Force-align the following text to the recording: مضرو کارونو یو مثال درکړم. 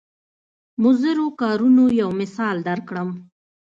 مضرو 0.83 1.27
کارونو 1.41 1.83
یو 2.01 2.09
مثال 2.21 2.57
درکړم. 2.67 3.09